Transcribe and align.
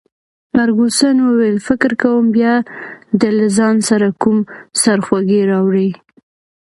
فرګوسن 0.53 1.15
وویل: 1.27 1.57
فکر 1.67 1.91
کوم 2.01 2.25
بیا 2.35 2.53
دي 3.19 3.29
له 3.37 3.47
ځان 3.57 3.75
سره 3.89 4.07
کوم 4.21 4.37
سرخوږی 4.81 5.41
راوړی. 5.51 5.89